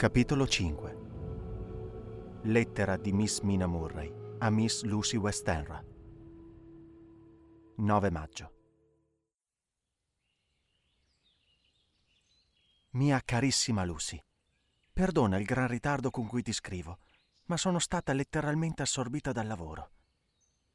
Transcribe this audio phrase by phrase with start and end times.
[0.00, 5.84] Capitolo 5 Lettera di Miss Mina Murray a Miss Lucy Westenra
[7.76, 8.52] 9 maggio
[12.92, 14.18] Mia carissima Lucy,
[14.90, 17.00] perdona il gran ritardo con cui ti scrivo,
[17.48, 19.90] ma sono stata letteralmente assorbita dal lavoro.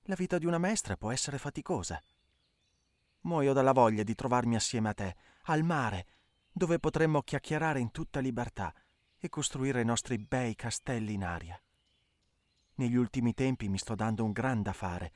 [0.04, 2.00] La vita di una maestra può essere faticosa.
[3.22, 6.06] Muoio dalla voglia di trovarmi assieme a te, al mare,
[6.52, 8.72] dove potremmo chiacchierare in tutta libertà
[9.26, 11.62] e costruire i nostri bei castelli in aria.
[12.76, 15.12] Negli ultimi tempi mi sto dando un gran da fare,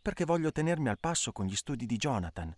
[0.00, 2.54] perché voglio tenermi al passo con gli studi di Jonathan,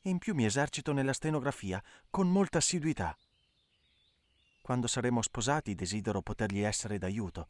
[0.00, 3.16] e in più mi esercito nella stenografia con molta assiduità.
[4.62, 7.48] Quando saremo sposati desidero potergli essere d'aiuto,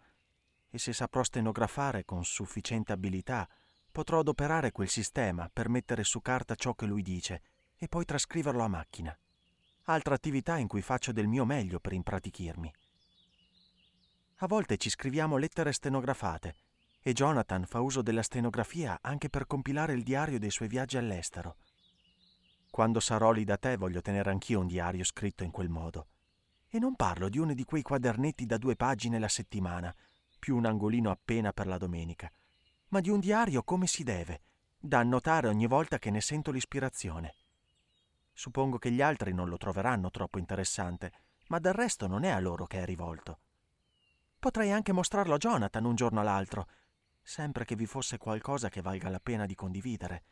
[0.68, 3.48] e se saprò stenografare con sufficiente abilità,
[3.92, 7.42] potrò adoperare quel sistema per mettere su carta ciò che lui dice
[7.76, 9.16] e poi trascriverlo a macchina
[9.85, 12.73] altra attività in cui faccio del mio meglio per impratichirmi.
[14.37, 16.55] A volte ci scriviamo lettere stenografate
[17.01, 21.57] e Jonathan fa uso della stenografia anche per compilare il diario dei suoi viaggi all'estero.
[22.71, 26.07] Quando sarò lì da te voglio tenere anch'io un diario scritto in quel modo.
[26.69, 29.95] E non parlo di uno di quei quadernetti da due pagine la settimana,
[30.38, 32.33] più un angolino appena per la domenica,
[32.88, 34.41] ma di un diario come si deve,
[34.79, 37.35] da annotare ogni volta che ne sento l'ispirazione.
[38.33, 41.13] Suppongo che gli altri non lo troveranno troppo interessante,
[41.49, 43.41] ma del resto non è a loro che è rivolto.
[44.38, 46.66] Potrei anche mostrarlo a Jonathan un giorno o l'altro,
[47.23, 50.25] sempre che vi fosse qualcosa che valga la pena di condividere.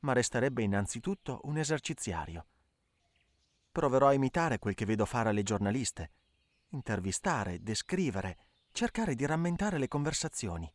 [0.00, 2.46] Ma resterebbe innanzitutto un eserciziario.
[3.72, 6.10] Proverò a imitare quel che vedo fare alle giornaliste.
[6.68, 8.38] Intervistare, descrivere,
[8.72, 10.72] cercare di rammentare le conversazioni.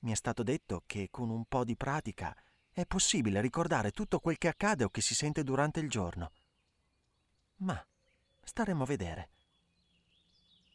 [0.00, 2.34] Mi è stato detto che con un po' di pratica
[2.76, 6.30] è possibile ricordare tutto quel che accade o che si sente durante il giorno.
[7.60, 7.82] Ma
[8.44, 9.30] staremo a vedere.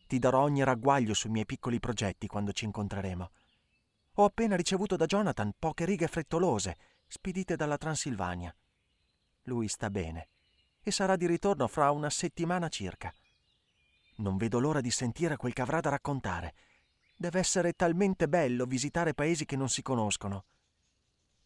[0.07, 3.29] Ti darò ogni ragguaglio sui miei piccoli progetti quando ci incontreremo.
[4.13, 6.75] Ho appena ricevuto da Jonathan poche righe frettolose,
[7.05, 8.51] spedite dalla Transilvania.
[9.43, 10.29] Lui sta bene
[10.81, 13.13] e sarà di ritorno fra una settimana circa.
[14.15, 16.55] Non vedo l'ora di sentire quel che avrà da raccontare.
[17.15, 20.45] Deve essere talmente bello visitare paesi che non si conoscono.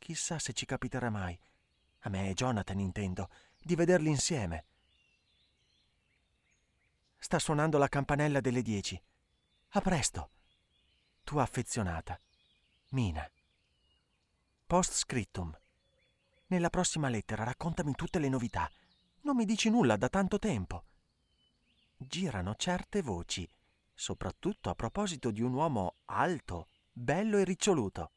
[0.06, 1.36] Chissà se ci capiterà mai,
[2.02, 3.28] a me e Jonathan intendo,
[3.60, 4.66] di vederli insieme.
[7.18, 9.02] Sta suonando la campanella delle dieci.
[9.70, 10.30] A presto.
[11.24, 12.22] Tua affezionata.
[12.90, 13.28] Mina.
[14.68, 15.58] Post scriptum.
[16.50, 18.70] Nella prossima lettera raccontami tutte le novità.
[19.22, 20.84] Non mi dici nulla da tanto tempo.
[21.98, 23.50] Girano certe voci,
[23.92, 28.12] soprattutto a proposito di un uomo alto, bello e riccioluto.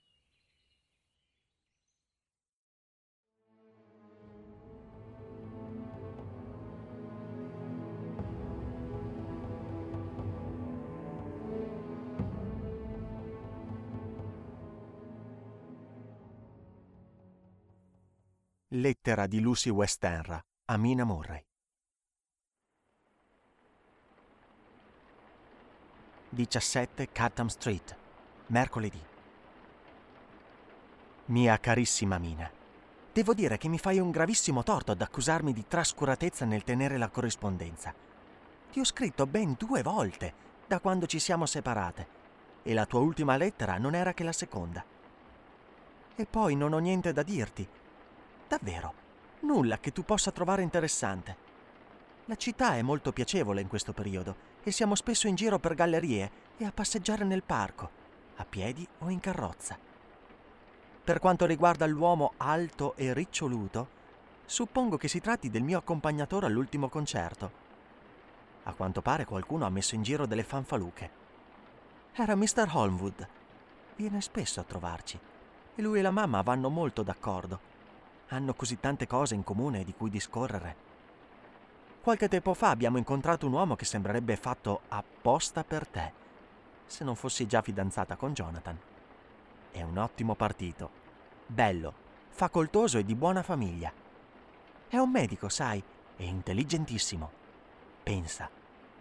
[18.73, 21.43] Lettera di Lucy Westenra a Mina Murray.
[26.29, 27.97] 17 Chatham Street,
[28.49, 29.03] mercoledì.
[31.25, 32.51] Mia carissima Mina,
[33.11, 37.09] devo dire che mi fai un gravissimo torto ad accusarmi di trascuratezza nel tenere la
[37.09, 37.95] corrispondenza.
[38.71, 40.35] Ti ho scritto ben due volte
[40.67, 42.07] da quando ci siamo separate
[42.63, 44.85] e la tua ultima lettera non era che la seconda.
[46.15, 47.67] E poi non ho niente da dirti
[48.49, 48.95] Davvero,
[49.41, 51.37] nulla che tu possa trovare interessante.
[52.25, 56.31] La città è molto piacevole in questo periodo e siamo spesso in giro per gallerie
[56.57, 57.91] e a passeggiare nel parco,
[58.37, 59.79] a piedi o in carrozza.
[61.05, 63.97] Per quanto riguarda l'uomo alto e riccioluto,
[64.47, 67.51] suppongo che si tratti del mio accompagnatore all'ultimo concerto.
[68.63, 71.11] A quanto pare qualcuno ha messo in giro delle fanfaluche.
[72.15, 72.67] Era Mr.
[72.73, 73.29] Holmwood.
[73.97, 75.19] Viene spesso a trovarci
[75.75, 77.77] e lui e la mamma vanno molto d'accordo
[78.29, 80.87] hanno così tante cose in comune di cui discorrere.
[82.01, 86.13] Qualche tempo fa abbiamo incontrato un uomo che sembrerebbe fatto apposta per te,
[86.87, 88.79] se non fossi già fidanzata con Jonathan.
[89.71, 90.91] È un ottimo partito,
[91.47, 91.93] bello,
[92.31, 93.93] facoltoso e di buona famiglia.
[94.89, 95.83] È un medico, sai,
[96.17, 97.31] e intelligentissimo.
[98.03, 98.49] Pensa,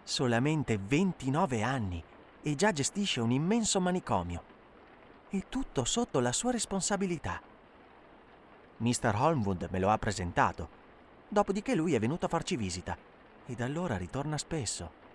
[0.02, 2.02] solamente 29 anni
[2.42, 4.42] e già gestisce un immenso manicomio.
[5.30, 7.40] E tutto sotto la sua responsabilità.
[8.78, 9.14] Mr.
[9.14, 10.76] Holmwood me lo ha presentato.
[11.28, 12.96] Dopodiché lui è venuto a farci visita
[13.46, 15.06] e da allora ritorna spesso.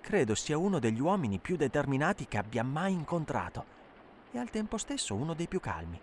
[0.00, 3.64] Credo sia uno degli uomini più determinati che abbia mai incontrato
[4.30, 6.00] e al tempo stesso uno dei più calmi.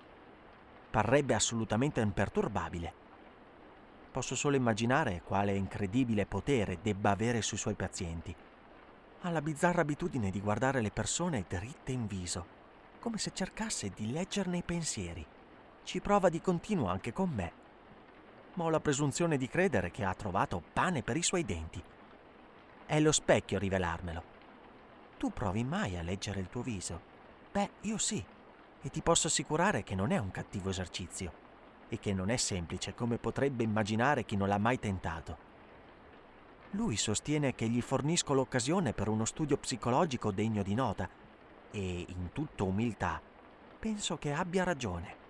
[0.90, 2.94] Parrebbe assolutamente imperturbabile.
[4.12, 8.36] Posso solo immaginare quale incredibile potere debba avere sui suoi pazienti.
[9.22, 12.46] Ha la bizzarra abitudine di guardare le persone dritte in viso,
[13.00, 15.26] come se cercasse di leggerne i pensieri.
[15.84, 17.52] Ci prova di continuo anche con me.
[18.54, 21.82] Ma ho la presunzione di credere che ha trovato pane per i suoi denti.
[22.86, 24.24] È lo specchio a rivelarmelo.
[25.18, 27.00] Tu provi mai a leggere il tuo viso?
[27.52, 28.24] Beh, io sì,
[28.82, 31.32] e ti posso assicurare che non è un cattivo esercizio
[31.90, 35.50] e che non è semplice come potrebbe immaginare chi non l'ha mai tentato.
[36.72, 41.10] Lui sostiene che gli fornisco l'occasione per uno studio psicologico degno di nota
[41.70, 43.22] e, in tutta umiltà,
[43.78, 45.21] penso che abbia ragione.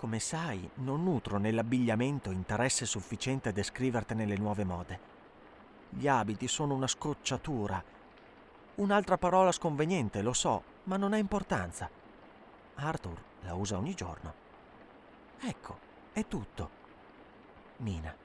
[0.00, 5.00] Come sai, non nutro nell'abbigliamento interesse sufficiente a descrivertene le nuove mode.
[5.90, 7.84] Gli abiti sono una scocciatura.
[8.76, 11.90] Un'altra parola sconveniente, lo so, ma non ha importanza.
[12.76, 14.32] Arthur la usa ogni giorno.
[15.38, 15.78] Ecco,
[16.14, 16.70] è tutto.
[17.76, 18.16] Mina,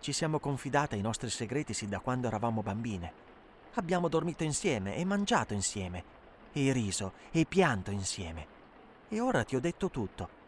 [0.00, 3.10] ci siamo confidate i nostri segreti sin da quando eravamo bambine.
[3.76, 6.04] Abbiamo dormito insieme e mangiato insieme,
[6.52, 8.46] e riso e pianto insieme.
[9.08, 10.44] E ora ti ho detto tutto.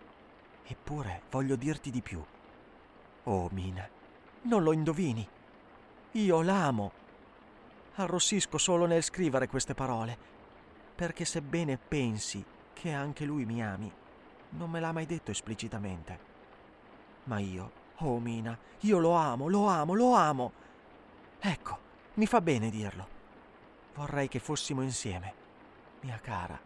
[0.71, 2.23] Eppure voglio dirti di più.
[3.25, 3.89] Oh, Mina,
[4.43, 5.27] non lo indovini.
[6.13, 6.93] Io l'amo.
[7.95, 10.17] Arrossisco solo nel scrivere queste parole,
[10.95, 12.45] perché sebbene pensi
[12.75, 13.91] che anche lui mi ami,
[14.51, 16.19] non me l'ha mai detto esplicitamente.
[17.25, 20.53] Ma io, oh Mina, io lo amo, lo amo, lo amo.
[21.41, 21.79] Ecco,
[22.15, 23.17] mi fa bene dirlo.
[23.95, 25.35] Vorrei che fossimo insieme,
[26.01, 26.61] mia cara,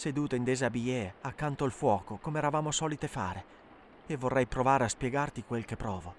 [0.00, 3.44] seduta in déshabillé accanto al fuoco come eravamo solite fare,
[4.06, 6.14] e vorrei provare a spiegarti quel che provo.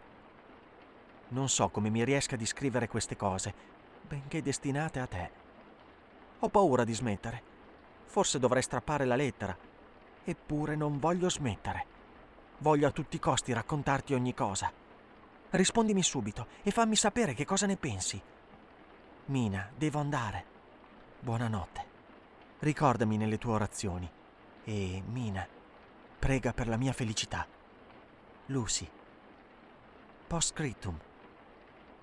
[1.29, 3.51] Non so come mi riesca di scrivere queste cose,
[4.07, 5.31] benché destinate a te.
[6.41, 7.41] Ho paura di smettere.
[8.05, 9.57] Forse dovrei strappare la lettera
[10.23, 11.85] Eppure non voglio smettere.
[12.59, 14.71] Voglio a tutti i costi raccontarti ogni cosa.
[15.49, 18.21] Rispondimi subito e fammi sapere che cosa ne pensi.
[19.25, 20.45] Mina, devo andare.
[21.19, 21.90] Buonanotte.
[22.61, 24.07] Ricordami nelle tue orazioni.
[24.63, 25.47] E, Mina,
[26.19, 27.47] prega per la mia felicità.
[28.45, 28.87] Lucy.
[30.27, 30.95] Postscriptum.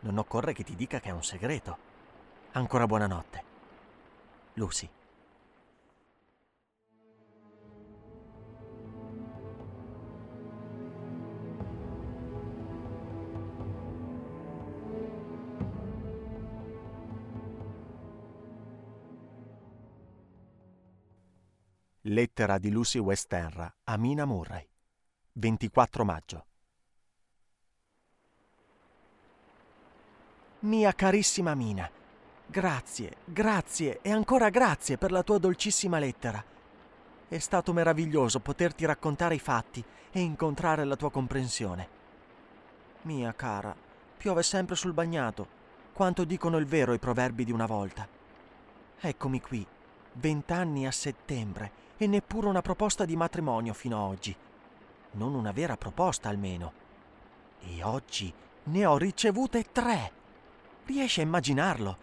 [0.00, 1.78] Non occorre che ti dica che è un segreto.
[2.52, 3.44] Ancora buonanotte.
[4.54, 4.90] Lucy.
[22.10, 24.66] Lettera di Lucy Westenra a Mina Murray.
[25.32, 26.46] 24 maggio.
[30.60, 31.88] Mia carissima Mina,
[32.46, 36.42] grazie, grazie e ancora grazie per la tua dolcissima lettera.
[37.28, 41.88] È stato meraviglioso poterti raccontare i fatti e incontrare la tua comprensione.
[43.02, 43.76] Mia cara,
[44.16, 45.46] piove sempre sul bagnato,
[45.92, 48.08] quanto dicono il vero i proverbi di una volta.
[48.98, 49.66] Eccomi qui,
[50.14, 54.34] vent'anni a settembre, e neppure una proposta di matrimonio fino ad oggi.
[55.12, 56.72] Non una vera proposta almeno.
[57.60, 58.32] E oggi
[58.64, 60.12] ne ho ricevute tre.
[60.84, 61.96] Riesci a immaginarlo?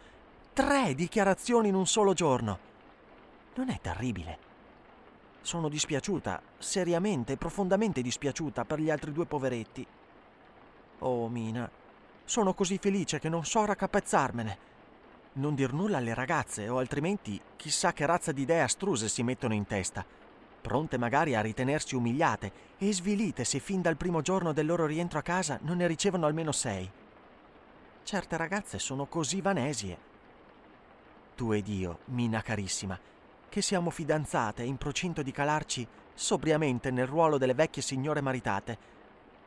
[0.54, 2.60] Tre dichiarazioni in un solo giorno.
[3.56, 4.38] Non è terribile.
[5.42, 9.86] Sono dispiaciuta, seriamente profondamente dispiaciuta per gli altri due poveretti.
[11.00, 11.70] Oh, Mina,
[12.26, 14.58] sono così felice che non so raccapezzarmene.
[15.38, 19.54] Non dir nulla alle ragazze, o altrimenti chissà che razza di idee astruse si mettono
[19.54, 20.06] in testa,
[20.62, 25.20] pronte magari a ritenersi umiliate e svilite se fin dal primo giorno del loro rientro
[25.20, 26.90] a casa non ne ricevono almeno sei.
[28.04, 29.98] Certe ragazze sono così vanesie.
[31.36, 32.98] Tu ed io, Mina carissima,
[33.50, 38.78] che siamo fidanzate e in procinto di calarci sobriamente nel ruolo delle vecchie signore maritate,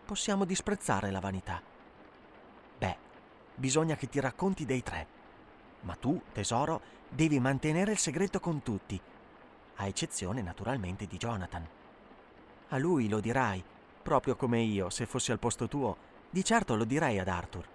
[0.04, 1.62] possiamo disprezzare la vanità.
[2.76, 2.96] Beh,
[3.54, 5.16] bisogna che ti racconti dei tre
[5.80, 9.00] ma tu, tesoro, devi mantenere il segreto con tutti,
[9.76, 11.66] a eccezione naturalmente di Jonathan.
[12.68, 13.64] A lui lo dirai,
[14.02, 15.96] proprio come io, se fossi al posto tuo,
[16.30, 17.66] di certo lo direi ad Arthur.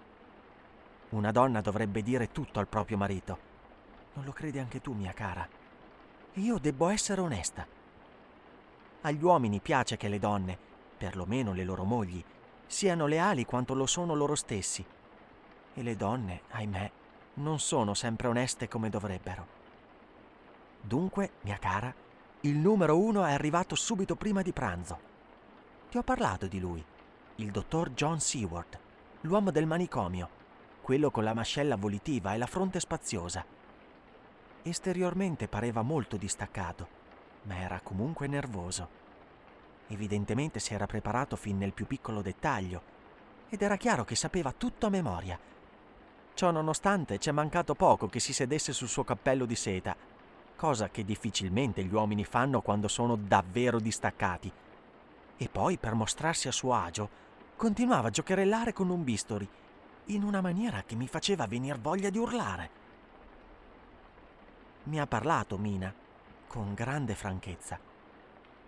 [1.10, 3.52] Una donna dovrebbe dire tutto al proprio marito.
[4.14, 5.46] Non lo credi anche tu, mia cara?
[6.34, 7.66] Io debbo essere onesta.
[9.02, 10.58] Agli uomini piace che le donne,
[10.96, 12.22] perlomeno le loro mogli,
[12.66, 14.84] siano leali quanto lo sono loro stessi.
[15.74, 16.90] E le donne, ahimè,
[17.34, 19.46] non sono sempre oneste come dovrebbero.
[20.80, 21.92] Dunque, mia cara,
[22.42, 25.12] il numero uno è arrivato subito prima di pranzo.
[25.90, 26.84] Ti ho parlato di lui,
[27.36, 28.78] il dottor John Seward,
[29.22, 30.28] l'uomo del manicomio,
[30.82, 33.44] quello con la mascella volitiva e la fronte spaziosa.
[34.62, 36.88] Esteriormente pareva molto distaccato,
[37.42, 39.02] ma era comunque nervoso.
[39.88, 42.82] Evidentemente si era preparato fin nel più piccolo dettaglio
[43.48, 45.38] ed era chiaro che sapeva tutto a memoria.
[46.34, 49.94] Ciò nonostante c'è mancato poco che si sedesse sul suo cappello di seta,
[50.56, 54.50] cosa che difficilmente gli uomini fanno quando sono davvero distaccati.
[55.36, 57.08] E poi, per mostrarsi a suo agio,
[57.54, 59.48] continuava a giocherellare con un bisturi,
[60.06, 62.70] in una maniera che mi faceva venir voglia di urlare.
[64.84, 65.94] Mi ha parlato Mina,
[66.48, 67.78] con grande franchezza.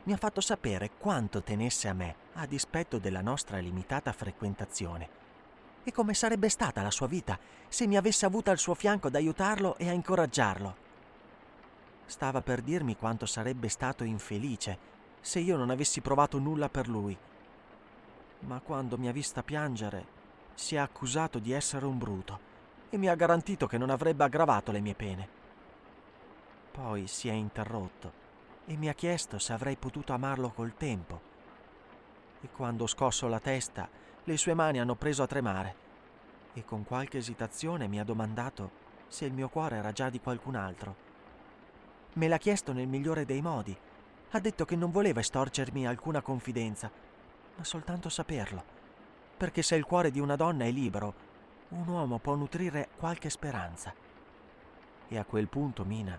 [0.05, 5.25] Mi ha fatto sapere quanto tenesse a me, a dispetto della nostra limitata frequentazione
[5.89, 7.39] e come sarebbe stata la sua vita
[7.69, 10.75] se mi avesse avuta al suo fianco ad aiutarlo e a incoraggiarlo.
[12.07, 14.77] Stava per dirmi quanto sarebbe stato infelice
[15.21, 17.17] se io non avessi provato nulla per lui.
[18.41, 20.05] Ma quando mi ha vista piangere,
[20.55, 22.41] si è accusato di essere un bruto
[22.91, 25.29] e mi ha garantito che non avrebbe aggravato le mie pene.
[26.73, 28.25] Poi si è interrotto
[28.67, 31.21] e mi ha chiesto se avrei potuto amarlo col tempo.
[32.41, 33.89] E quando ho scosso la testa,
[34.29, 35.85] le sue mani hanno preso a tremare
[36.53, 40.57] e con qualche esitazione mi ha domandato se il mio cuore era già di qualcun
[40.57, 40.97] altro.
[42.15, 43.77] Me l'ha chiesto nel migliore dei modi.
[44.31, 46.91] Ha detto che non voleva estorcermi alcuna confidenza,
[47.55, 48.65] ma soltanto saperlo.
[49.37, 51.15] Perché se il cuore di una donna è libero,
[51.69, 53.95] un uomo può nutrire qualche speranza.
[55.07, 56.19] E a quel punto, Mina,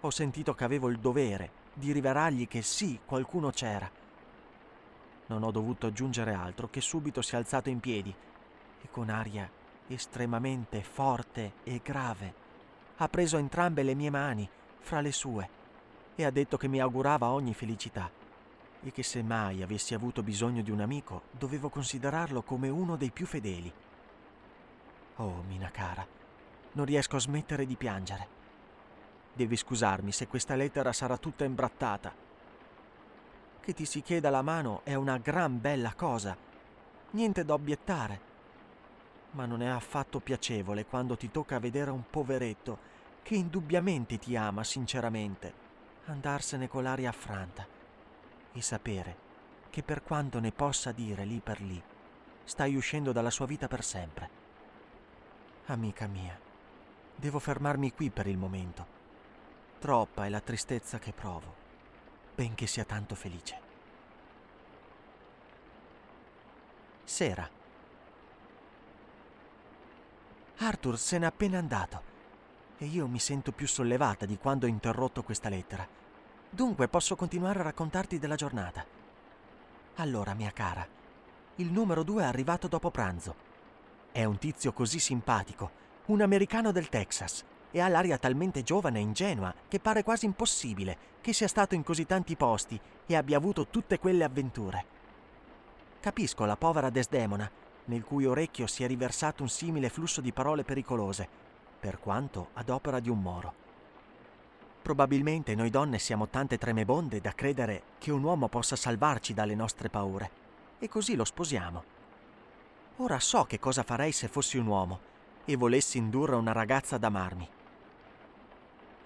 [0.00, 4.04] ho sentito che avevo il dovere di rivelargli che sì, qualcuno c'era
[5.26, 8.14] non ho dovuto aggiungere altro che subito si è alzato in piedi
[8.82, 9.50] e con aria
[9.88, 12.44] estremamente forte e grave
[12.96, 14.48] ha preso entrambe le mie mani
[14.80, 15.48] fra le sue
[16.14, 18.10] e ha detto che mi augurava ogni felicità
[18.82, 23.10] e che se mai avessi avuto bisogno di un amico dovevo considerarlo come uno dei
[23.10, 23.72] più fedeli.
[25.16, 26.06] Oh, Mina cara,
[26.72, 28.28] non riesco a smettere di piangere.
[29.32, 32.25] Devi scusarmi se questa lettera sarà tutta imbrattata
[33.66, 36.36] che ti si chieda la mano è una gran bella cosa,
[37.10, 38.20] niente da obiettare.
[39.32, 42.78] Ma non è affatto piacevole quando ti tocca vedere un poveretto
[43.24, 45.52] che indubbiamente ti ama sinceramente
[46.04, 47.66] andarsene con l'aria affranta
[48.52, 49.16] e sapere
[49.68, 51.82] che per quanto ne possa dire lì per lì,
[52.44, 54.30] stai uscendo dalla sua vita per sempre.
[55.66, 56.38] Amica mia,
[57.16, 58.86] devo fermarmi qui per il momento.
[59.80, 61.65] Troppa è la tristezza che provo
[62.36, 63.58] benché sia tanto felice.
[67.02, 67.48] Sera.
[70.58, 72.14] Arthur se n'è appena andato
[72.78, 75.86] e io mi sento più sollevata di quando ho interrotto questa lettera.
[76.50, 78.84] Dunque posso continuare a raccontarti della giornata.
[79.96, 80.86] Allora, mia cara,
[81.56, 83.34] il numero due è arrivato dopo pranzo.
[84.12, 85.70] È un tizio così simpatico,
[86.06, 87.44] un americano del Texas,
[87.76, 91.82] e ha l'aria talmente giovane e ingenua che pare quasi impossibile che sia stato in
[91.82, 94.84] così tanti posti e abbia avuto tutte quelle avventure.
[96.00, 97.50] Capisco la povera Desdemona,
[97.84, 101.28] nel cui orecchio si è riversato un simile flusso di parole pericolose,
[101.78, 103.52] per quanto ad opera di un moro.
[104.80, 109.90] Probabilmente noi donne siamo tante tremebonde da credere che un uomo possa salvarci dalle nostre
[109.90, 110.30] paure,
[110.78, 111.84] e così lo sposiamo.
[112.96, 114.98] Ora so che cosa farei se fossi un uomo
[115.44, 117.50] e volessi indurre una ragazza ad amarmi.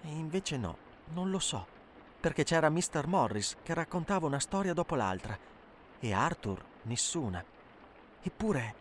[0.03, 0.77] E invece no,
[1.13, 1.65] non lo so,
[2.19, 3.07] perché c'era Mr.
[3.07, 5.37] Morris che raccontava una storia dopo l'altra
[5.99, 7.43] e Arthur nessuna.
[8.21, 8.75] Eppure...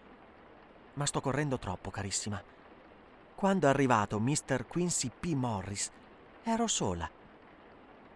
[0.95, 2.43] Ma sto correndo troppo, carissima.
[3.35, 4.67] Quando è arrivato Mr.
[4.67, 5.33] Quincy P.
[5.35, 5.91] Morris,
[6.43, 7.09] ero sola.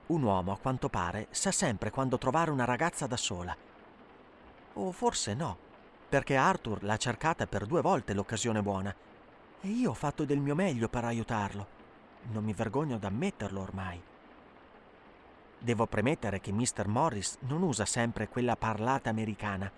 [0.07, 3.57] Un uomo, a quanto pare, sa sempre quando trovare una ragazza da sola.
[4.75, 5.57] O forse no,
[6.09, 8.95] perché Arthur l'ha cercata per due volte l'occasione buona
[9.61, 11.67] e io ho fatto del mio meglio per aiutarlo.
[12.31, 14.03] Non mi vergogno d'ammetterlo ormai.
[15.59, 16.87] Devo premettere che Mr.
[16.87, 19.71] Morris non usa sempre quella parlata americana.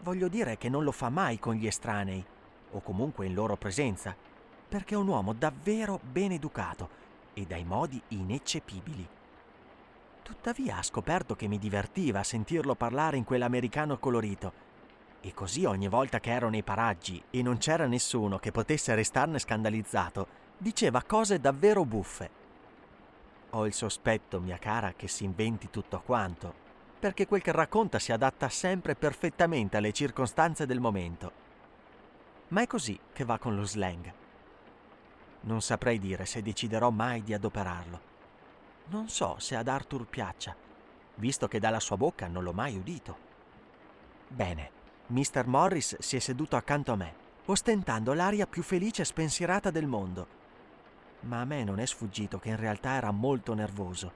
[0.00, 2.24] Voglio dire che non lo fa mai con gli estranei,
[2.72, 4.14] o comunque in loro presenza,
[4.68, 7.00] perché è un uomo davvero ben educato
[7.34, 9.08] e dai modi ineccepibili.
[10.22, 14.70] Tuttavia ha scoperto che mi divertiva a sentirlo parlare in quell'americano colorito.
[15.20, 19.38] E così ogni volta che ero nei paraggi e non c'era nessuno che potesse restarne
[19.38, 22.30] scandalizzato, diceva cose davvero buffe.
[23.50, 26.54] Ho il sospetto, mia cara, che si inventi tutto quanto,
[27.00, 31.32] perché quel che racconta si adatta sempre perfettamente alle circostanze del momento.
[32.48, 34.12] Ma è così che va con lo slang.
[35.40, 38.00] Non saprei dire se deciderò mai di adoperarlo.
[38.86, 40.54] Non so se ad Arthur piaccia,
[41.16, 43.30] visto che dalla sua bocca non l'ho mai udito.
[44.28, 44.70] Bene,
[45.08, 45.44] Mr.
[45.46, 47.14] Morris si è seduto accanto a me,
[47.46, 50.40] ostentando l'aria più felice e spensierata del mondo
[51.22, 54.12] ma a me non è sfuggito che in realtà era molto nervoso.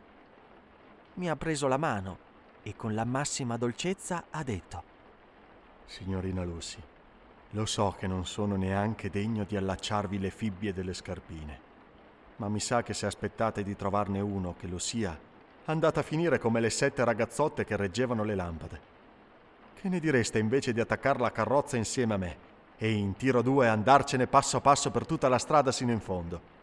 [1.14, 2.18] Mi ha preso la mano
[2.62, 4.94] e con la massima dolcezza ha detto
[5.86, 6.80] Signorina Lucy,
[7.50, 11.60] Lo so che non sono neanche degno di allacciarvi le fibbie delle scarpine,
[12.36, 15.18] ma mi sa che se aspettate di trovarne uno che lo sia,
[15.66, 18.80] andate a finire come le sette ragazzotte che reggevano le lampade.
[19.75, 22.36] Che ne direste invece di attaccare la carrozza insieme a me
[22.76, 26.55] e in tiro due andarcene passo passo per tutta la strada sino in fondo?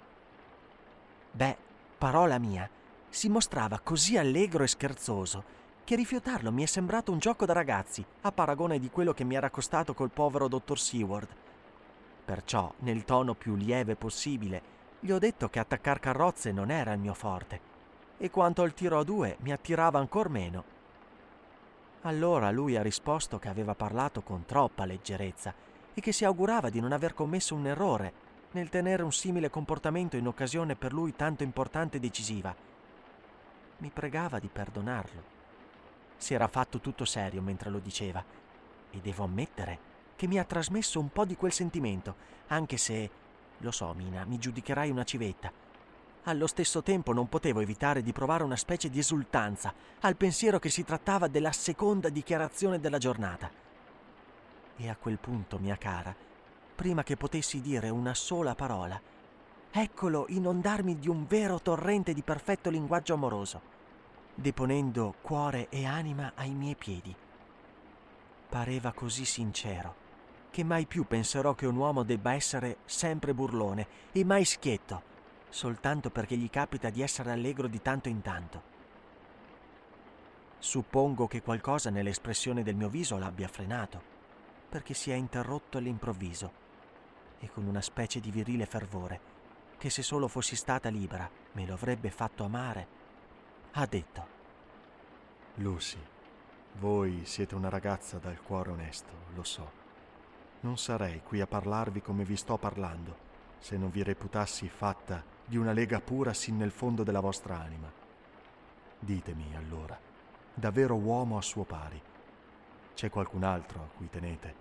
[1.36, 1.58] Beh,
[1.98, 2.70] parola mia,
[3.10, 5.44] si mostrava così allegro e scherzoso
[5.84, 9.34] che rifiutarlo mi è sembrato un gioco da ragazzi, a paragone di quello che mi
[9.34, 11.28] era costato col povero dottor Seward.
[12.24, 14.62] Perciò, nel tono più lieve possibile,
[15.00, 17.60] gli ho detto che attaccar carrozze non era il mio forte,
[18.20, 20.64] e quanto al tiro a due mi attirava ancor meno.
[22.04, 25.52] Allora lui ha risposto che aveva parlato con troppa leggerezza
[25.96, 28.23] e che si augurava di non aver commesso un errore
[28.54, 32.56] nel tenere un simile comportamento in occasione per lui tanto importante e decisiva.
[33.78, 35.32] Mi pregava di perdonarlo.
[36.18, 38.24] Si era fatto tutto serio mentre lo diceva
[38.92, 42.16] e devo ammettere che mi ha trasmesso un po' di quel sentimento,
[42.48, 43.10] anche se,
[43.58, 45.52] lo so Mina, mi giudicherai una civetta.
[46.26, 50.70] Allo stesso tempo non potevo evitare di provare una specie di esultanza al pensiero che
[50.70, 53.52] si trattava della seconda dichiarazione della giornata.
[54.78, 56.16] E a quel punto, mia cara,
[56.74, 59.00] prima che potessi dire una sola parola,
[59.72, 63.74] eccolo inondarmi di un vero torrente di perfetto linguaggio amoroso
[64.36, 67.16] deponendo cuore e anima ai miei piedi.
[68.50, 70.02] Pareva così sincero
[70.50, 75.02] che mai più penserò che un uomo debba essere sempre burlone e mai schietto,
[75.50, 78.72] soltanto perché gli capita di essere allegro di tanto in tanto.
[80.60, 84.02] Suppongo che qualcosa nell'espressione del mio viso l'abbia frenato,
[84.70, 86.62] perché si è interrotto all'improvviso
[87.44, 89.20] e con una specie di virile fervore,
[89.78, 93.02] che se solo fossi stata libera me lo avrebbe fatto amare
[93.74, 94.28] ha detto.
[95.56, 96.00] Lucy,
[96.74, 99.82] voi siete una ragazza dal cuore onesto, lo so.
[100.62, 105.58] Non sarei qui a parlarvi come vi sto parlando se non vi reputassi fatta di
[105.58, 107.92] una lega pura sin nel fondo della vostra anima.
[109.00, 110.00] Ditemi allora,
[110.54, 112.02] davvero uomo a suo pari,
[112.94, 114.54] c'è qualcun altro a cui tenete?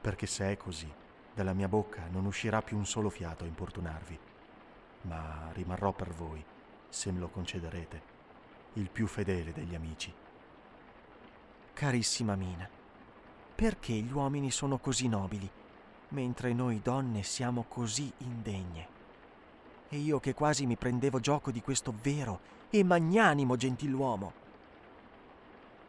[0.00, 0.90] Perché se è così,
[1.34, 4.18] dalla mia bocca non uscirà più un solo fiato a importunarvi,
[5.02, 6.44] ma rimarrò per voi,
[6.88, 8.18] se me lo concederete
[8.74, 10.12] il più fedele degli amici.
[11.72, 12.68] Carissima Mina,
[13.54, 15.50] perché gli uomini sono così nobili,
[16.08, 18.98] mentre noi donne siamo così indegne?
[19.88, 22.40] E io che quasi mi prendevo gioco di questo vero
[22.70, 24.32] e magnanimo gentiluomo.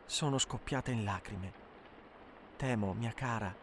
[0.05, 1.59] Sono scoppiata in lacrime.
[2.57, 3.53] Temo, mia cara,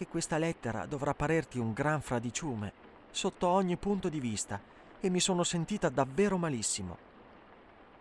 [0.00, 2.72] che questa lettera dovrà parerti un gran fradiciume,
[3.10, 4.58] sotto ogni punto di vista,
[4.98, 6.96] e mi sono sentita davvero malissimo.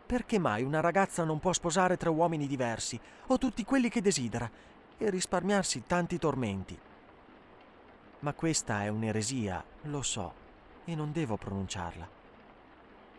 [0.05, 4.49] Perché mai una ragazza non può sposare tre uomini diversi, o tutti quelli che desidera,
[4.97, 6.79] e risparmiarsi tanti tormenti?
[8.19, 10.33] Ma questa è un'eresia, lo so,
[10.85, 12.07] e non devo pronunciarla.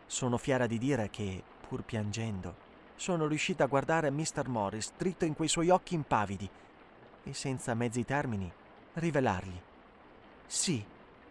[0.06, 2.54] Sono fiera di dire che, pur piangendo,
[2.96, 4.48] sono riuscita a guardare Mr.
[4.48, 6.48] Morris dritto in quei suoi occhi impavidi
[7.24, 8.50] e senza mezzi termini
[8.94, 9.60] rivelargli.
[10.46, 10.84] Sì,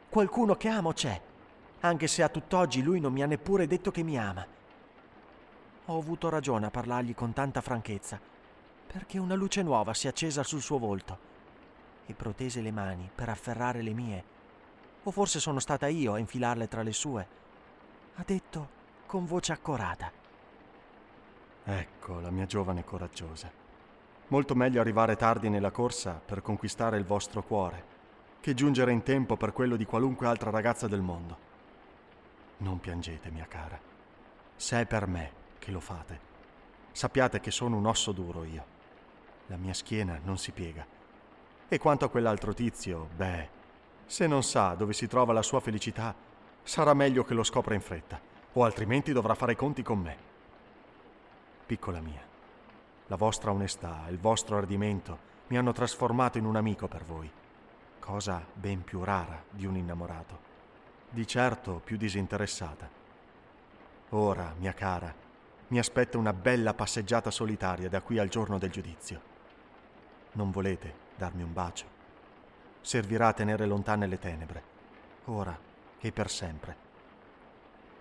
[0.09, 1.21] qualcuno che amo c'è,
[1.81, 4.57] anche se a tutt'oggi lui non mi ha neppure detto che mi ama
[5.91, 8.19] ho avuto ragione a parlargli con tanta franchezza,
[8.87, 11.27] perché una luce nuova si è accesa sul suo volto
[12.05, 14.23] e protese le mani per afferrare le mie,
[15.03, 17.27] o forse sono stata io a infilarle tra le sue.
[18.15, 20.11] Ha detto con voce accorata.
[21.63, 23.58] Ecco la mia giovane coraggiosa.
[24.29, 27.83] Molto meglio arrivare tardi nella corsa per conquistare il vostro cuore,
[28.39, 31.37] che giungere in tempo per quello di qualunque altra ragazza del mondo.
[32.57, 33.79] Non piangete, mia cara.
[34.55, 36.27] Se è per me che lo fate.
[36.91, 38.77] Sappiate che sono un osso duro io.
[39.47, 40.85] La mia schiena non si piega.
[41.67, 43.49] E quanto a quell'altro tizio, beh,
[44.05, 46.13] se non sa dove si trova la sua felicità,
[46.61, 48.21] sarà meglio che lo scopra in fretta,
[48.53, 50.17] o altrimenti dovrà fare i conti con me.
[51.65, 52.21] Piccola mia,
[53.09, 57.29] la vostra onestà il vostro ardimento mi hanno trasformato in un amico per voi,
[57.97, 60.37] cosa ben più rara di un innamorato,
[61.09, 62.87] di certo più disinteressata.
[64.09, 65.11] Ora, mia cara,
[65.69, 69.21] mi aspetta una bella passeggiata solitaria da qui al giorno del giudizio.
[70.33, 71.87] Non volete darmi un bacio?
[72.81, 74.63] Servirà a tenere lontane le tenebre,
[75.25, 75.57] ora
[75.99, 76.75] e per sempre.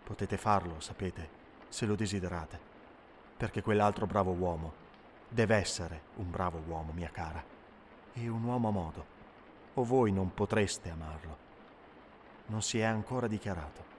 [0.05, 1.31] Potete farlo, sapete,
[1.68, 2.61] se lo desiderate,
[3.38, 4.87] perché quell'altro bravo uomo
[5.28, 7.44] deve essere un bravo uomo, mia cara,
[8.12, 9.06] e un uomo a modo,
[9.74, 11.46] o voi non potreste amarlo.
[12.46, 13.96] Non si è ancora dichiarato.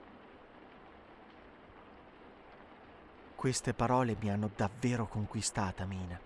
[3.36, 6.20] Queste parole mi hanno davvero conquistata, Mina,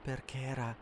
[0.00, 0.74] perché era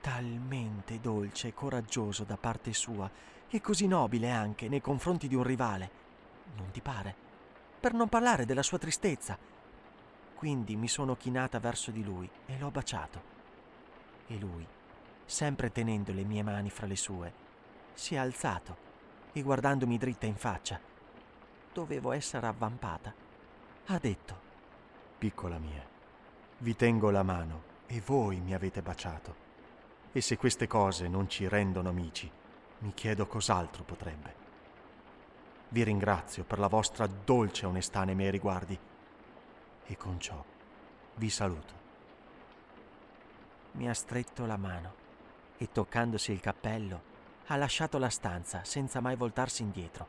[0.00, 3.10] talmente dolce e coraggioso da parte sua
[3.48, 5.90] e così nobile anche nei confronti di un rivale.
[6.56, 7.14] Non ti pare?
[7.80, 9.36] Per non parlare della sua tristezza.
[10.34, 13.32] Quindi mi sono chinata verso di lui e l'ho baciato.
[14.26, 14.66] E lui,
[15.24, 17.32] sempre tenendo le mie mani fra le sue,
[17.94, 18.76] si è alzato
[19.32, 20.80] e guardandomi dritta in faccia,
[21.72, 23.12] dovevo essere avvampata,
[23.86, 24.40] ha detto,
[25.18, 25.84] Piccola mia,
[26.58, 29.42] vi tengo la mano e voi mi avete baciato.
[30.12, 32.30] E se queste cose non ci rendono amici,
[32.78, 34.42] mi chiedo cos'altro potrebbe.
[35.70, 38.78] Vi ringrazio per la vostra dolce onestà nei miei riguardi
[39.86, 40.42] e con ciò
[41.16, 41.82] vi saluto.
[43.72, 45.02] Mi ha stretto la mano
[45.56, 47.12] e toccandosi il cappello
[47.46, 50.06] ha lasciato la stanza senza mai voltarsi indietro.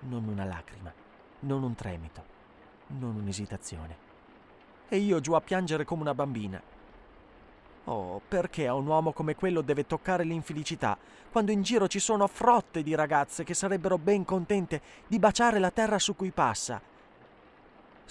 [0.00, 0.92] Non una lacrima,
[1.40, 2.24] non un tremito,
[2.88, 4.08] non un'esitazione.
[4.88, 6.60] E io giù a piangere come una bambina.
[7.84, 10.98] Oh, perché a un uomo come quello deve toccare l'infelicità,
[11.30, 15.70] quando in giro ci sono frotte di ragazze che sarebbero ben contente di baciare la
[15.70, 16.89] terra su cui passa?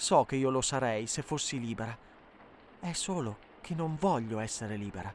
[0.00, 1.94] So che io lo sarei se fossi libera.
[2.80, 5.12] È solo che non voglio essere libera.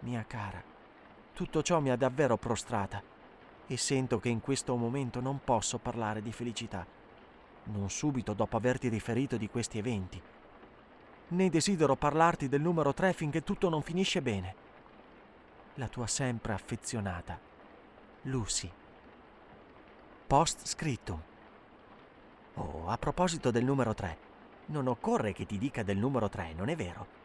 [0.00, 0.60] Mia cara,
[1.32, 3.00] tutto ciò mi ha davvero prostrata
[3.68, 6.84] e sento che in questo momento non posso parlare di felicità,
[7.66, 10.20] non subito dopo averti riferito di questi eventi.
[11.28, 14.54] Né desidero parlarti del numero 3 finché tutto non finisce bene.
[15.74, 17.38] La tua sempre affezionata,
[18.22, 18.68] Lucy.
[20.26, 21.29] Post scriptum.
[22.54, 24.16] Oh, a proposito del numero 3,
[24.66, 27.18] non occorre che ti dica del numero 3, non è vero?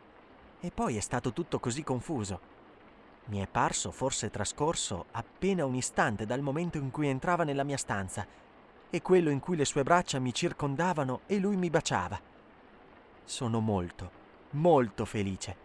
[0.59, 2.53] E poi è stato tutto così confuso.
[3.25, 7.77] Mi è parso forse trascorso appena un istante dal momento in cui entrava nella mia
[7.77, 8.25] stanza
[8.89, 12.19] e quello in cui le sue braccia mi circondavano e lui mi baciava.
[13.23, 14.11] Sono molto,
[14.51, 15.63] molto felice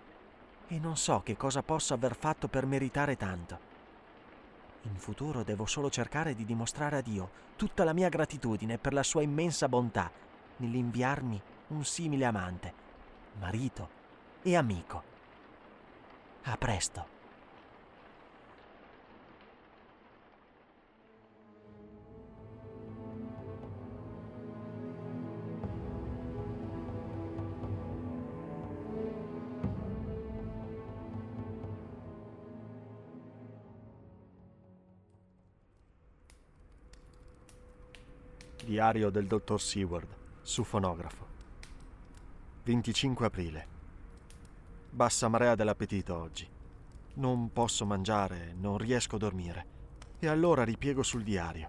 [0.68, 3.69] e non so che cosa posso aver fatto per meritare tanto.
[4.82, 9.02] In futuro devo solo cercare di dimostrare a Dio tutta la mia gratitudine per la
[9.02, 10.10] sua immensa bontà
[10.56, 12.72] nell'inviarmi un simile amante,
[13.38, 13.88] marito
[14.42, 15.02] e amico.
[16.44, 17.19] A presto.
[38.70, 40.06] Diario del dottor Seward,
[40.42, 41.26] su fonografo.
[42.62, 43.66] 25 aprile.
[44.88, 46.48] Bassa marea dell'appetito oggi.
[47.14, 49.66] Non posso mangiare, non riesco a dormire.
[50.20, 51.66] E allora ripiego sul diario.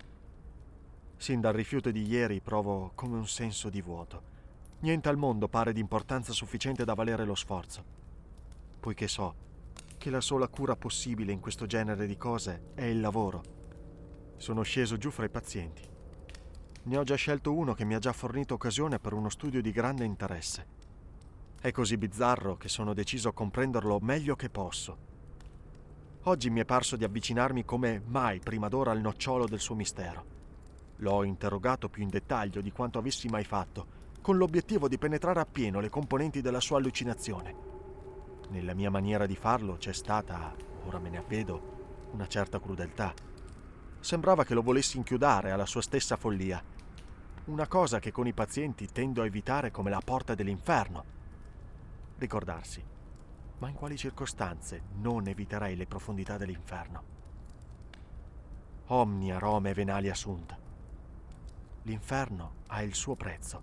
[1.18, 4.22] Sin dal rifiuto di ieri provo come un senso di vuoto.
[4.82, 7.84] Niente al mondo pare di importanza sufficiente da valere lo sforzo.
[8.80, 9.34] Poiché so
[9.98, 13.42] che la sola cura possibile in questo genere di cose è il lavoro.
[14.38, 15.90] Sono sceso giù fra i pazienti
[16.84, 19.72] ne ho già scelto uno che mi ha già fornito occasione per uno studio di
[19.72, 20.66] grande interesse.
[21.62, 25.10] È così bizzarro che sono deciso a comprenderlo meglio che posso.
[26.24, 30.26] Oggi mi è parso di avvicinarmi come mai prima d'ora al nocciolo del suo mistero.
[30.98, 35.80] L'ho interrogato più in dettaglio di quanto avessi mai fatto, con l'obiettivo di penetrare appieno
[35.80, 37.56] le componenti della sua allucinazione.
[38.50, 43.14] Nella mia maniera di farlo c'è stata, ora me ne avvedo, una certa crudeltà.
[44.00, 46.62] Sembrava che lo volessi inchiodare alla sua stessa follia.
[47.44, 51.04] Una cosa che con i pazienti tendo a evitare come la porta dell'inferno.
[52.20, 52.84] Ricordarsi,
[53.58, 57.04] ma in quali circostanze non eviterei le profondità dell'inferno?
[58.88, 60.56] Omnia Rome venali assunta.
[61.82, 63.62] L'inferno ha il suo prezzo.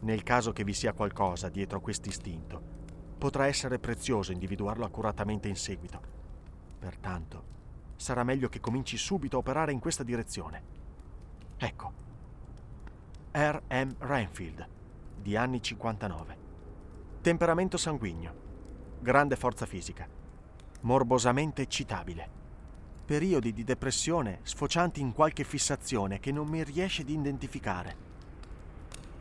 [0.00, 2.60] Nel caso che vi sia qualcosa dietro questo istinto,
[3.16, 5.98] potrà essere prezioso individuarlo accuratamente in seguito.
[6.78, 7.44] Pertanto,
[7.96, 10.79] sarà meglio che cominci subito a operare in questa direzione.
[11.62, 11.92] Ecco.
[13.32, 13.62] R.
[13.68, 13.90] M.
[13.98, 14.66] Renfield,
[15.20, 16.38] di anni 59.
[17.20, 18.32] Temperamento sanguigno.
[18.98, 20.08] Grande forza fisica.
[20.80, 22.28] Morbosamente eccitabile.
[23.04, 27.94] Periodi di depressione sfocianti in qualche fissazione che non mi riesce di identificare.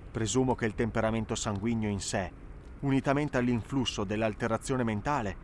[0.10, 2.32] Presumo che il temperamento sanguigno in sé,
[2.80, 5.36] unitamente all'influsso dell'alterazione mentale,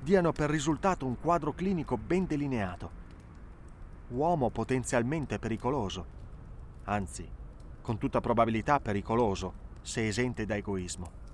[0.00, 3.04] diano per risultato un quadro clinico ben delineato.
[4.10, 6.14] Uomo potenzialmente pericoloso,
[6.86, 7.28] anzi,
[7.80, 11.24] con tutta probabilità pericoloso, se esente da egoismo.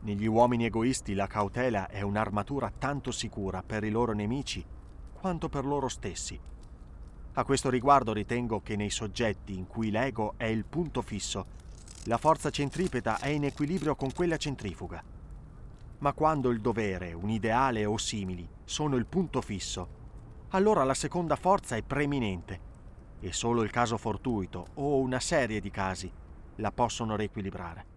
[0.00, 4.64] Negli uomini egoisti la cautela è un'armatura tanto sicura per i loro nemici
[5.12, 6.38] quanto per loro stessi.
[7.34, 11.46] A questo riguardo ritengo che nei soggetti in cui l'ego è il punto fisso,
[12.04, 15.02] la forza centripeta è in equilibrio con quella centrifuga.
[15.98, 20.00] Ma quando il dovere, un ideale o simili sono il punto fisso,
[20.48, 22.70] allora la seconda forza è preeminente
[23.22, 26.12] e solo il caso fortuito o una serie di casi
[26.56, 27.90] la possono riequilibrare.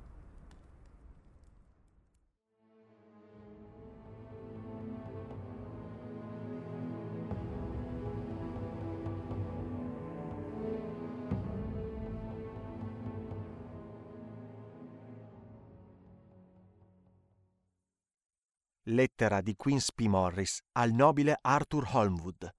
[18.89, 20.01] Lettera di Queen's P.
[20.05, 22.53] Morris al nobile Arthur Holmwood.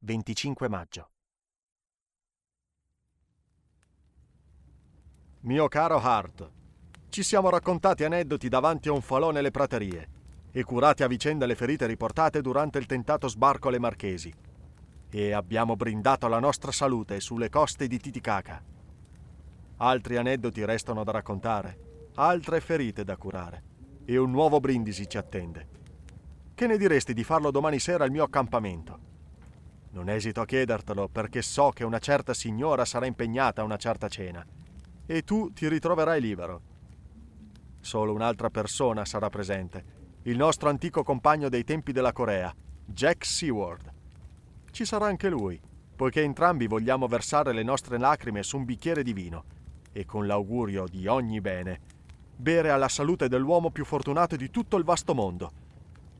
[0.00, 1.11] 25 maggio.
[5.44, 6.48] Mio caro Hart,
[7.08, 10.08] ci siamo raccontati aneddoti davanti a un falò nelle praterie
[10.52, 14.32] e curati a vicenda le ferite riportate durante il tentato sbarco alle Marchesi.
[15.10, 18.62] E abbiamo brindato la nostra salute sulle coste di Titicaca.
[19.78, 23.64] Altri aneddoti restano da raccontare, altre ferite da curare
[24.04, 25.66] e un nuovo brindisi ci attende.
[26.54, 28.98] Che ne diresti di farlo domani sera al mio accampamento?
[29.90, 34.06] Non esito a chiedertelo perché so che una certa signora sarà impegnata a una certa
[34.06, 34.46] cena
[35.06, 36.60] e tu ti ritroverai libero.
[37.80, 39.84] Solo un'altra persona sarà presente,
[40.22, 43.92] il nostro antico compagno dei tempi della Corea, Jack Seward.
[44.70, 45.60] Ci sarà anche lui,
[45.94, 49.44] poiché entrambi vogliamo versare le nostre lacrime su un bicchiere di vino
[49.92, 51.80] e con l'augurio di ogni bene
[52.42, 55.50] bere alla salute dell'uomo più fortunato di tutto il vasto mondo,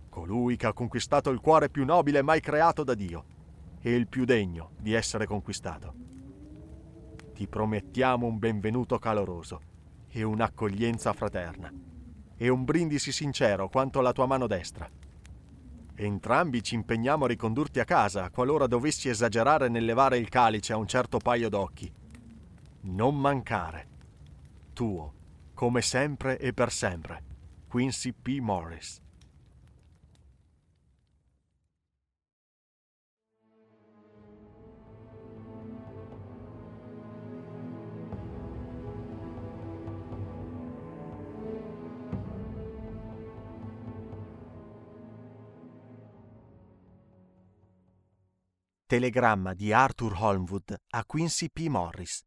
[0.08, 3.24] colui che ha conquistato il cuore più nobile mai creato da Dio
[3.80, 5.94] e il più degno di essere conquistato.
[7.34, 9.60] Ti promettiamo un benvenuto caloroso
[10.08, 11.72] e un'accoglienza fraterna
[12.36, 14.88] e un brindisi sincero quanto la tua mano destra.
[15.94, 20.76] Entrambi ci impegniamo a ricondurti a casa qualora dovessi esagerare nel levare il calice a
[20.76, 21.90] un certo paio d'occhi.
[22.82, 23.88] Non mancare.
[24.72, 25.14] Tuo
[25.54, 27.22] come sempre e per sempre.
[27.68, 28.38] Quincy P.
[28.40, 29.01] Morris.
[48.92, 51.68] Telegramma di Arthur Holmwood a Quincy P.
[51.68, 52.20] Morris.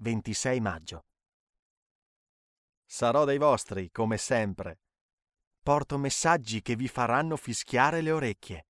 [0.00, 1.04] 26 maggio.
[2.84, 4.80] Sarò dei vostri, come sempre.
[5.62, 8.66] Porto messaggi che vi faranno fischiare le orecchie.